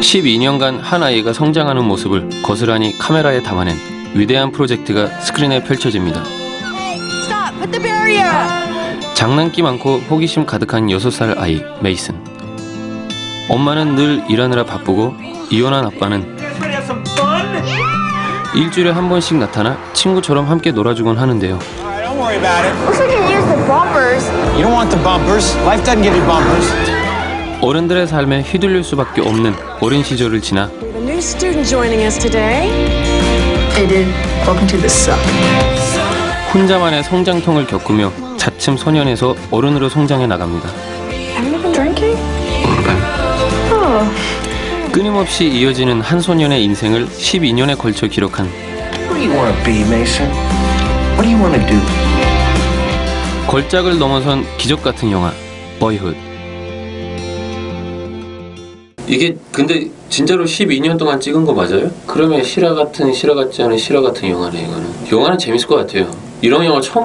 12년간 0.00 0.80
한 0.80 1.02
아이가 1.02 1.32
성장하는 1.32 1.84
모습을 1.84 2.28
거스란히 2.42 2.96
카메라에 2.98 3.42
담아낸 3.42 3.76
위대한 4.14 4.52
프로젝트가 4.52 5.08
스크린에 5.20 5.64
펼쳐집니다. 5.64 6.22
장난기 9.14 9.62
많고 9.62 9.98
호기심 10.10 10.46
가득한 10.46 10.86
6살 10.86 11.38
아이 11.38 11.62
메이슨. 11.80 12.14
엄마는 13.48 13.96
늘 13.96 14.22
일하느라 14.28 14.64
바쁘고 14.64 15.16
이혼한 15.50 15.86
아빠는 15.86 16.38
일주일에 18.54 18.90
한 18.90 19.08
번씩 19.08 19.36
나타나 19.38 19.76
친구처럼 19.92 20.46
함께 20.46 20.70
놀아주곤 20.70 21.18
하는데요. 21.18 21.58
Alright, 21.58 22.04
don't 22.04 22.18
worry 22.18 22.36
about 22.36 22.64
it. 22.66 22.74
Wish 22.86 23.00
we 23.00 23.06
could 23.08 23.30
use 23.30 23.46
the 23.46 23.66
bumpers. 23.66 24.28
You 24.56 24.62
don't 24.62 24.72
want 24.72 24.90
the 24.90 25.02
bumpers. 25.02 25.56
Life 25.64 25.84
doesn't 25.84 26.02
give 26.02 26.14
you 26.14 26.24
bumpers. 26.26 26.89
어른들의 27.62 28.06
삶에 28.06 28.40
휘둘릴 28.40 28.82
수밖에 28.82 29.20
없는 29.20 29.54
어린 29.80 30.02
시절을 30.02 30.40
지나 30.40 30.70
We 30.82 30.88
have 30.88 30.96
a 30.96 31.02
new 31.02 31.18
student 31.18 31.68
joining 31.68 32.04
us 32.04 32.18
today. 32.18 32.70
Aiden, 33.76 34.08
welcome 34.46 34.66
to 34.66 34.78
the 34.78 34.86
sub. 34.86 35.18
혼자만의 36.54 37.04
성장통을 37.04 37.66
겪으며 37.66 38.12
자칫 38.38 38.78
소년에서 38.78 39.36
어른으로 39.50 39.88
성장해 39.90 40.26
나갑니다. 40.26 40.68
Haven't 41.10 41.52
you 41.52 41.60
been 41.60 41.72
drinking? 41.72 42.18
끊임없이 44.90 45.46
이어지는 45.46 46.00
한 46.00 46.20
소년의 46.20 46.64
인생을 46.64 47.06
12년에 47.06 47.76
걸쳐 47.78 48.06
기록한 48.06 48.46
What 48.46 49.14
do 49.14 49.16
you 49.16 49.30
want 49.30 49.54
to 49.54 49.64
be, 49.64 49.82
Mason? 49.82 50.30
What 51.12 51.22
do 51.22 51.30
you 51.30 51.38
want 51.38 51.58
to 51.60 51.66
do? 51.68 51.78
걸작을 53.46 53.98
넘어선 53.98 54.44
기적 54.56 54.82
같은 54.82 55.10
영화 55.12 55.32
버이훗 55.78 56.29
이게 59.10 59.36
근데 59.50 59.90
진짜로 60.08 60.44
12년 60.44 60.96
동안 60.96 61.18
찍은 61.18 61.44
거 61.44 61.52
맞아요? 61.52 61.90
그러면 62.06 62.44
실화 62.44 62.74
같은 62.74 63.12
실화 63.12 63.34
같지 63.34 63.60
않은 63.60 63.76
실화 63.76 64.00
같은 64.00 64.28
영화네 64.28 64.62
이거는 64.62 64.88
영화는 65.10 65.36
재밌을 65.36 65.66
것 65.66 65.74
같아요 65.74 66.08
이런 66.40 66.64
영화 66.64 66.80
처음 66.80 66.98